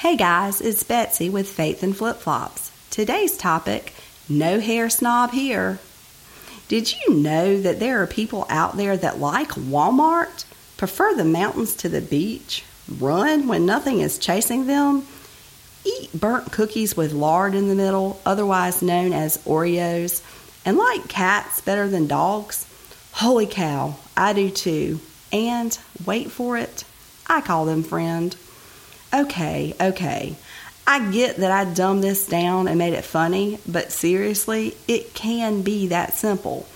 Hey 0.00 0.16
guys, 0.16 0.62
it's 0.62 0.82
Betsy 0.82 1.28
with 1.28 1.46
Faith 1.46 1.82
and 1.82 1.94
Flip 1.94 2.16
Flops. 2.16 2.72
Today's 2.88 3.36
topic 3.36 3.92
no 4.30 4.58
hair 4.58 4.88
snob 4.88 5.32
here. 5.32 5.78
Did 6.68 6.90
you 6.90 7.16
know 7.16 7.60
that 7.60 7.80
there 7.80 8.02
are 8.02 8.06
people 8.06 8.46
out 8.48 8.78
there 8.78 8.96
that 8.96 9.20
like 9.20 9.50
Walmart, 9.50 10.46
prefer 10.78 11.14
the 11.14 11.26
mountains 11.26 11.74
to 11.74 11.90
the 11.90 12.00
beach, 12.00 12.64
run 12.88 13.46
when 13.46 13.66
nothing 13.66 14.00
is 14.00 14.16
chasing 14.16 14.66
them, 14.66 15.06
eat 15.84 16.10
burnt 16.14 16.50
cookies 16.50 16.96
with 16.96 17.12
lard 17.12 17.54
in 17.54 17.68
the 17.68 17.74
middle, 17.74 18.22
otherwise 18.24 18.80
known 18.80 19.12
as 19.12 19.36
Oreos, 19.44 20.22
and 20.64 20.78
like 20.78 21.08
cats 21.08 21.60
better 21.60 21.88
than 21.88 22.06
dogs? 22.06 22.66
Holy 23.12 23.46
cow, 23.46 23.96
I 24.16 24.32
do 24.32 24.48
too. 24.48 25.00
And 25.30 25.78
wait 26.06 26.30
for 26.30 26.56
it, 26.56 26.84
I 27.26 27.42
call 27.42 27.66
them 27.66 27.82
friend. 27.82 28.34
Okay, 29.12 29.74
okay. 29.80 30.36
I 30.86 31.10
get 31.10 31.36
that 31.36 31.50
I 31.50 31.72
dumbed 31.72 32.02
this 32.02 32.26
down 32.26 32.68
and 32.68 32.78
made 32.78 32.94
it 32.94 33.04
funny, 33.04 33.58
but 33.66 33.92
seriously, 33.92 34.76
it 34.88 35.14
can 35.14 35.62
be 35.62 35.88
that 35.88 36.14
simple. 36.14 36.66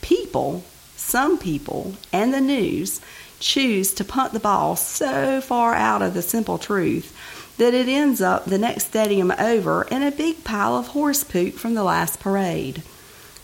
People, 0.00 0.64
some 0.96 1.38
people, 1.38 1.94
and 2.12 2.32
the 2.32 2.40
news 2.40 3.00
choose 3.40 3.92
to 3.94 4.04
punt 4.04 4.32
the 4.32 4.40
ball 4.40 4.76
so 4.76 5.40
far 5.40 5.74
out 5.74 6.02
of 6.02 6.14
the 6.14 6.22
simple 6.22 6.58
truth 6.58 7.16
that 7.58 7.74
it 7.74 7.88
ends 7.88 8.20
up 8.20 8.44
the 8.44 8.58
next 8.58 8.86
stadium 8.86 9.32
over 9.38 9.84
in 9.90 10.02
a 10.02 10.10
big 10.10 10.42
pile 10.44 10.76
of 10.76 10.88
horse 10.88 11.22
poop 11.22 11.54
from 11.54 11.74
the 11.74 11.84
last 11.84 12.18
parade. 12.20 12.82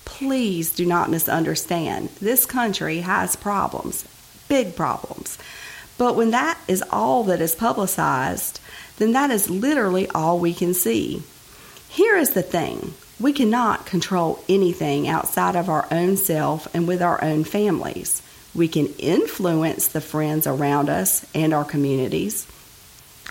Please 0.04 0.74
do 0.74 0.84
not 0.84 1.10
misunderstand. 1.10 2.08
This 2.20 2.46
country 2.46 3.00
has 3.00 3.36
problems, 3.36 4.04
big 4.48 4.74
problems. 4.74 5.38
But 6.00 6.16
when 6.16 6.30
that 6.30 6.58
is 6.66 6.82
all 6.90 7.24
that 7.24 7.42
is 7.42 7.54
publicized, 7.54 8.58
then 8.96 9.12
that 9.12 9.30
is 9.30 9.50
literally 9.50 10.08
all 10.08 10.38
we 10.38 10.54
can 10.54 10.72
see. 10.72 11.22
Here 11.90 12.16
is 12.16 12.30
the 12.30 12.40
thing 12.40 12.94
we 13.20 13.34
cannot 13.34 13.84
control 13.84 14.42
anything 14.48 15.08
outside 15.08 15.56
of 15.56 15.68
our 15.68 15.86
own 15.90 16.16
self 16.16 16.74
and 16.74 16.88
with 16.88 17.02
our 17.02 17.22
own 17.22 17.44
families. 17.44 18.22
We 18.54 18.66
can 18.66 18.86
influence 18.94 19.88
the 19.88 20.00
friends 20.00 20.46
around 20.46 20.88
us 20.88 21.26
and 21.34 21.52
our 21.52 21.66
communities. 21.66 22.46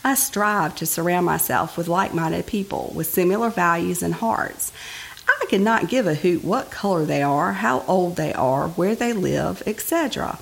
I 0.03 0.13
strive 0.13 0.75
to 0.75 0.85
surround 0.85 1.25
myself 1.25 1.75
with 1.75 1.87
like 1.87 2.13
minded 2.13 2.45
people 2.45 2.91
with 2.93 3.07
similar 3.07 3.49
values 3.49 4.03
and 4.03 4.13
hearts. 4.13 4.71
I 5.27 5.45
cannot 5.47 5.89
give 5.89 6.05
a 6.05 6.13
hoot 6.13 6.43
what 6.43 6.69
color 6.69 7.03
they 7.03 7.23
are, 7.23 7.51
how 7.51 7.83
old 7.87 8.15
they 8.15 8.31
are, 8.33 8.67
where 8.67 8.93
they 8.93 9.13
live, 9.13 9.63
etc. 9.65 10.37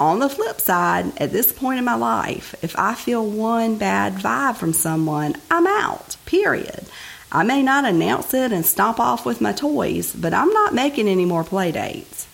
On 0.00 0.18
the 0.18 0.28
flip 0.28 0.60
side, 0.60 1.12
at 1.18 1.30
this 1.30 1.52
point 1.52 1.78
in 1.78 1.84
my 1.84 1.94
life, 1.94 2.54
if 2.62 2.76
I 2.76 2.94
feel 2.94 3.24
one 3.24 3.78
bad 3.78 4.14
vibe 4.14 4.56
from 4.56 4.72
someone, 4.72 5.36
I'm 5.50 5.68
out, 5.68 6.16
period. 6.26 6.86
I 7.30 7.44
may 7.44 7.62
not 7.62 7.84
announce 7.84 8.34
it 8.34 8.52
and 8.52 8.66
stomp 8.66 8.98
off 8.98 9.24
with 9.24 9.40
my 9.40 9.52
toys, 9.52 10.12
but 10.12 10.34
I'm 10.34 10.50
not 10.50 10.74
making 10.74 11.08
any 11.08 11.24
more 11.24 11.44
play 11.44 11.70
dates. 11.70 12.26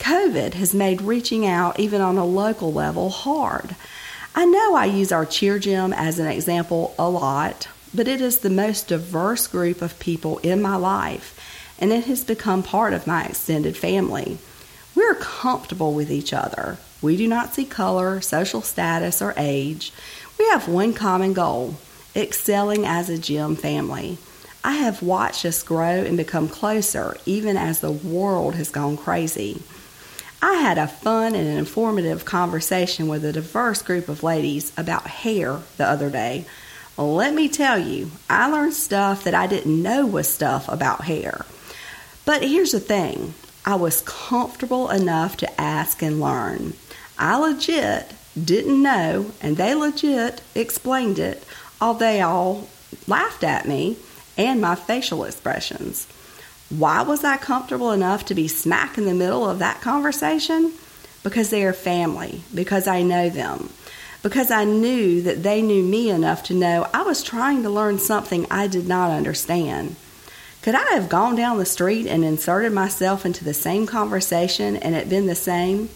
COVID 0.00 0.54
has 0.54 0.74
made 0.74 1.00
reaching 1.02 1.46
out, 1.46 1.78
even 1.78 2.00
on 2.00 2.18
a 2.18 2.24
local 2.24 2.72
level, 2.72 3.10
hard. 3.10 3.76
I 4.34 4.44
know 4.44 4.74
I 4.74 4.86
use 4.86 5.12
our 5.12 5.24
cheer 5.24 5.60
gym 5.60 5.92
as 5.92 6.18
an 6.18 6.26
example 6.26 6.94
a 6.98 7.08
lot, 7.08 7.68
but 7.94 8.08
it 8.08 8.20
is 8.20 8.38
the 8.38 8.50
most 8.50 8.88
diverse 8.88 9.46
group 9.46 9.82
of 9.82 9.98
people 10.00 10.38
in 10.38 10.60
my 10.60 10.74
life, 10.74 11.38
and 11.78 11.92
it 11.92 12.06
has 12.06 12.24
become 12.24 12.64
part 12.64 12.92
of 12.92 13.06
my 13.06 13.24
extended 13.24 13.76
family. 13.76 14.38
We're 15.02 15.14
comfortable 15.16 15.94
with 15.94 16.12
each 16.12 16.32
other. 16.32 16.78
We 17.02 17.16
do 17.16 17.26
not 17.26 17.54
see 17.54 17.64
color, 17.64 18.20
social 18.20 18.62
status, 18.62 19.20
or 19.20 19.34
age. 19.36 19.92
We 20.38 20.46
have 20.50 20.68
one 20.68 20.94
common 20.94 21.32
goal 21.32 21.74
excelling 22.14 22.86
as 22.86 23.10
a 23.10 23.18
gym 23.18 23.56
family. 23.56 24.18
I 24.62 24.74
have 24.74 25.02
watched 25.02 25.44
us 25.44 25.64
grow 25.64 26.04
and 26.04 26.16
become 26.16 26.48
closer 26.48 27.16
even 27.26 27.56
as 27.56 27.80
the 27.80 27.90
world 27.90 28.54
has 28.54 28.70
gone 28.70 28.96
crazy. 28.96 29.62
I 30.40 30.54
had 30.54 30.78
a 30.78 30.86
fun 30.86 31.34
and 31.34 31.58
informative 31.58 32.24
conversation 32.24 33.08
with 33.08 33.24
a 33.24 33.32
diverse 33.32 33.82
group 33.82 34.08
of 34.08 34.22
ladies 34.22 34.72
about 34.76 35.08
hair 35.08 35.58
the 35.78 35.84
other 35.84 36.10
day. 36.10 36.46
Let 36.96 37.34
me 37.34 37.48
tell 37.48 37.76
you, 37.76 38.12
I 38.30 38.48
learned 38.48 38.74
stuff 38.74 39.24
that 39.24 39.34
I 39.34 39.48
didn't 39.48 39.82
know 39.82 40.06
was 40.06 40.28
stuff 40.28 40.68
about 40.68 41.06
hair. 41.06 41.44
But 42.24 42.44
here's 42.44 42.70
the 42.70 42.78
thing 42.78 43.34
I 43.64 43.76
was 43.76 44.02
comfortable 44.02 44.90
enough 44.90 45.36
to 45.38 45.60
ask 45.60 46.02
and 46.02 46.20
learn. 46.20 46.74
I 47.18 47.38
legit 47.38 48.12
didn't 48.42 48.82
know, 48.82 49.32
and 49.40 49.56
they 49.56 49.74
legit 49.74 50.40
explained 50.54 51.18
it, 51.18 51.44
all 51.80 51.94
they 51.94 52.20
all 52.20 52.68
laughed 53.06 53.44
at 53.44 53.68
me 53.68 53.96
and 54.36 54.60
my 54.60 54.74
facial 54.74 55.24
expressions. 55.24 56.06
Why 56.70 57.02
was 57.02 57.22
I 57.22 57.36
comfortable 57.36 57.92
enough 57.92 58.24
to 58.26 58.34
be 58.34 58.48
smack 58.48 58.96
in 58.96 59.04
the 59.04 59.14
middle 59.14 59.48
of 59.48 59.58
that 59.58 59.80
conversation? 59.80 60.72
Because 61.22 61.50
they 61.50 61.64
are 61.64 61.74
family, 61.74 62.42
because 62.54 62.88
I 62.88 63.02
know 63.02 63.28
them, 63.28 63.68
because 64.22 64.50
I 64.50 64.64
knew 64.64 65.22
that 65.22 65.42
they 65.42 65.62
knew 65.62 65.84
me 65.84 66.10
enough 66.10 66.42
to 66.44 66.54
know 66.54 66.88
I 66.92 67.02
was 67.02 67.22
trying 67.22 67.62
to 67.62 67.70
learn 67.70 67.98
something 67.98 68.46
I 68.50 68.66
did 68.66 68.88
not 68.88 69.10
understand. 69.10 69.96
Could 70.62 70.76
I 70.76 70.92
have 70.92 71.08
gone 71.08 71.34
down 71.34 71.58
the 71.58 71.66
street 71.66 72.06
and 72.06 72.24
inserted 72.24 72.72
myself 72.72 73.26
into 73.26 73.44
the 73.44 73.52
same 73.52 73.84
conversation 73.84 74.76
and 74.76 74.94
it 74.94 75.08
been 75.08 75.26
the 75.26 75.34
same? 75.34 75.88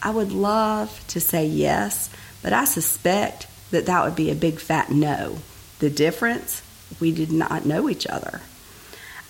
I 0.00 0.10
would 0.10 0.30
love 0.30 1.04
to 1.08 1.20
say 1.20 1.44
yes, 1.44 2.08
but 2.40 2.52
I 2.52 2.64
suspect 2.64 3.48
that 3.72 3.86
that 3.86 4.04
would 4.04 4.14
be 4.14 4.30
a 4.30 4.36
big 4.36 4.60
fat 4.60 4.92
no. 4.92 5.38
The 5.80 5.90
difference? 5.90 6.62
We 7.00 7.10
did 7.10 7.32
not 7.32 7.66
know 7.66 7.88
each 7.88 8.06
other. 8.06 8.40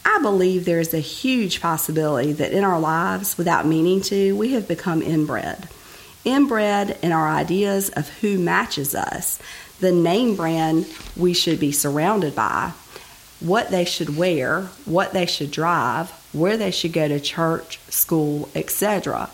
I 0.05 0.19
believe 0.21 0.67
there 0.67 0.81
is 0.81 0.93
a 0.93 0.99
huge 0.99 1.63
possibility 1.63 2.33
that 2.35 2.53
in 2.53 2.63
our 2.63 2.79
lives, 2.79 3.39
without 3.39 3.67
meaning 3.67 4.03
to, 4.03 4.37
we 4.37 4.53
have 4.53 4.69
become 4.69 5.01
inbred. 5.01 5.71
Inbred 6.27 6.99
in 7.01 7.13
our 7.13 7.29
ideas 7.31 7.89
of 7.89 8.11
who 8.21 8.39
matches 8.39 8.95
us, 8.95 9.39
the 9.81 9.93
name 9.93 10.37
brand 10.37 10.87
we 11.17 11.33
should 11.33 11.59
be 11.59 11.73
surrounded 11.73 12.35
by, 12.35 12.73
what 13.43 13.71
they 13.71 13.85
should 13.85 14.17
wear, 14.17 14.63
what 14.85 15.13
they 15.13 15.27
should 15.27 15.51
drive, 15.51 16.11
where 16.33 16.57
they 16.57 16.71
should 16.71 16.93
go 16.93 17.09
to 17.09 17.19
church, 17.19 17.81
school, 17.89 18.49
etc. 18.55 19.29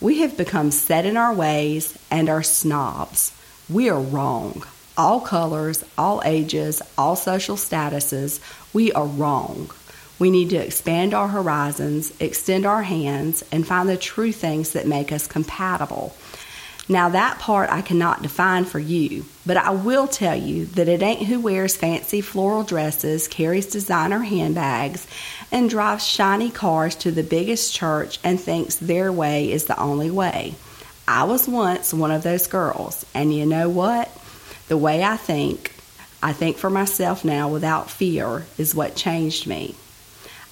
We 0.00 0.20
have 0.20 0.36
become 0.36 0.70
set 0.70 1.06
in 1.06 1.16
our 1.16 1.34
ways 1.34 1.96
and 2.10 2.28
are 2.28 2.42
snobs. 2.42 3.32
We 3.68 3.88
are 3.88 4.00
wrong. 4.00 4.64
All 4.96 5.20
colors, 5.20 5.84
all 5.96 6.22
ages, 6.24 6.82
all 6.96 7.16
social 7.16 7.56
statuses, 7.56 8.40
we 8.72 8.92
are 8.92 9.06
wrong. 9.06 9.70
We 10.18 10.30
need 10.30 10.50
to 10.50 10.56
expand 10.56 11.14
our 11.14 11.28
horizons, 11.28 12.12
extend 12.20 12.66
our 12.66 12.82
hands, 12.82 13.44
and 13.50 13.66
find 13.66 13.88
the 13.88 13.96
true 13.96 14.32
things 14.32 14.72
that 14.72 14.86
make 14.86 15.12
us 15.12 15.26
compatible 15.26 16.14
now, 16.90 17.10
that 17.10 17.38
part 17.38 17.68
I 17.70 17.82
cannot 17.82 18.22
define 18.22 18.64
for 18.64 18.78
you, 18.78 19.26
but 19.44 19.58
I 19.58 19.70
will 19.70 20.08
tell 20.08 20.34
you 20.34 20.64
that 20.66 20.88
it 20.88 21.02
ain't 21.02 21.26
who 21.26 21.38
wears 21.38 21.76
fancy 21.76 22.22
floral 22.22 22.62
dresses, 22.62 23.28
carries 23.28 23.66
designer 23.66 24.20
handbags, 24.20 25.06
and 25.52 25.68
drives 25.68 26.06
shiny 26.06 26.50
cars 26.50 26.94
to 26.96 27.10
the 27.10 27.22
biggest 27.22 27.74
church 27.74 28.18
and 28.24 28.40
thinks 28.40 28.76
their 28.76 29.12
way 29.12 29.52
is 29.52 29.66
the 29.66 29.78
only 29.78 30.10
way. 30.10 30.54
I 31.06 31.24
was 31.24 31.46
once 31.46 31.92
one 31.92 32.10
of 32.10 32.22
those 32.22 32.46
girls, 32.46 33.04
and 33.12 33.34
you 33.34 33.44
know 33.44 33.68
what? 33.68 34.10
The 34.68 34.78
way 34.78 35.02
I 35.02 35.18
think, 35.18 35.74
I 36.22 36.32
think 36.32 36.56
for 36.56 36.70
myself 36.70 37.22
now 37.22 37.50
without 37.50 37.90
fear, 37.90 38.46
is 38.56 38.74
what 38.74 38.96
changed 38.96 39.46
me. 39.46 39.74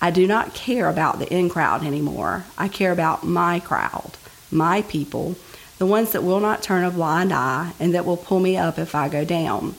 I 0.03 0.11
do 0.11 0.27
not 0.27 0.53
care 0.53 0.91
about 0.91 1.19
the 1.19 1.33
in 1.33 1.49
crowd 1.49 1.83
anymore. 1.83 2.45
I 2.59 2.69
care 2.69 2.93
about 2.93 3.25
my 3.25 3.59
crowd, 3.59 4.11
my 4.51 4.83
people 4.83 5.37
the 5.79 5.87
ones 5.87 6.13
that 6.13 6.23
will 6.23 6.41
not 6.41 6.63
turn 6.63 6.85
a 6.85 6.91
blind 6.91 7.33
eye 7.33 7.73
and 7.79 7.95
that 7.95 8.07
will 8.07 8.17
pull 8.17 8.41
me 8.41 8.57
up 8.57 8.79
if 8.79 8.95
I 8.95 9.09
go 9.09 9.25
down. 9.25 9.75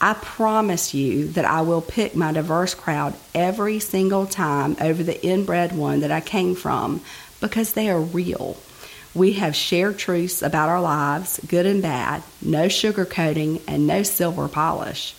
I 0.00 0.12
promise 0.14 0.92
you 0.92 1.28
that 1.28 1.44
I 1.44 1.62
will 1.62 1.80
pick 1.80 2.14
my 2.14 2.32
diverse 2.32 2.74
crowd 2.74 3.14
every 3.34 3.78
single 3.78 4.26
time 4.26 4.76
over 4.80 5.02
the 5.02 5.24
inbred 5.24 5.72
one 5.72 6.00
that 6.00 6.10
I 6.10 6.20
came 6.20 6.54
from 6.54 7.00
because 7.40 7.72
they 7.72 7.88
are 7.88 8.00
real. 8.00 8.56
We 9.14 9.34
have 9.34 9.56
shared 9.56 9.98
truths 9.98 10.42
about 10.42 10.68
our 10.68 10.82
lives, 10.82 11.40
good 11.46 11.64
and 11.64 11.80
bad, 11.80 12.22
no 12.42 12.66
sugarcoating 12.66 13.62
and 13.66 13.86
no 13.86 14.02
silver 14.02 14.48
polish. 14.48 15.14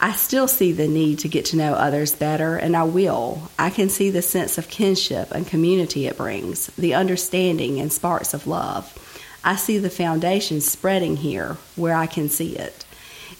I 0.00 0.12
still 0.12 0.48
see 0.48 0.72
the 0.72 0.88
need 0.88 1.20
to 1.20 1.28
get 1.28 1.46
to 1.46 1.56
know 1.56 1.74
others 1.74 2.14
better, 2.14 2.56
and 2.56 2.74
I 2.76 2.84
will. 2.84 3.50
I 3.58 3.70
can 3.70 3.90
see 3.90 4.10
the 4.10 4.22
sense 4.22 4.56
of 4.56 4.68
kinship 4.68 5.30
and 5.30 5.46
community 5.46 6.06
it 6.06 6.16
brings, 6.16 6.66
the 6.78 6.94
understanding 6.94 7.78
and 7.80 7.92
sparks 7.92 8.32
of 8.32 8.46
love. 8.46 8.98
I 9.44 9.56
see 9.56 9.76
the 9.76 9.90
foundation 9.90 10.62
spreading 10.62 11.16
here 11.16 11.58
where 11.76 11.94
I 11.94 12.06
can 12.06 12.30
see 12.30 12.56
it. 12.56 12.86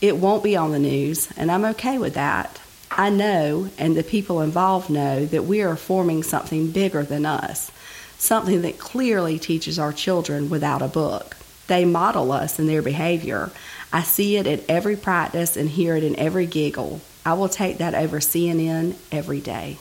It 0.03 0.19
won't 0.19 0.45
be 0.45 0.55
on 0.55 0.71
the 0.71 0.79
news, 0.79 1.31
and 1.35 1.51
I'm 1.51 1.65
okay 1.65 1.97
with 1.97 2.13
that. 2.15 2.61
I 2.91 3.09
know, 3.09 3.71
and 3.79 3.97
the 3.97 4.05
people 4.05 4.43
involved 4.43 4.91
know, 4.91 5.25
that 5.25 5.47
we 5.47 5.63
are 5.63 5.77
forming 5.77 6.23
something 6.23 6.71
bigger 6.71 7.03
than 7.03 7.25
us, 7.25 7.73
something 8.19 8.61
that 8.63 8.79
clearly 8.79 9.39
teaches 9.39 9.79
our 9.79 9.95
children 9.95 10.51
without 10.51 10.83
a 10.83 10.89
book. 10.89 11.37
They 11.69 11.87
model 11.87 12.33
us 12.33 12.59
in 12.59 12.67
their 12.67 12.83
behavior. 12.83 13.51
I 13.91 14.03
see 14.03 14.37
it 14.37 14.47
at 14.47 14.69
every 14.69 14.97
practice 14.97 15.57
and 15.57 15.71
hear 15.71 15.97
it 15.97 16.05
in 16.05 16.19
every 16.19 16.47
giggle. 16.47 17.01
I 17.25 17.33
will 17.33 17.49
take 17.49 17.79
that 17.79 17.95
over 17.95 18.19
CNN 18.19 18.97
every 19.11 19.41
day. 19.41 19.79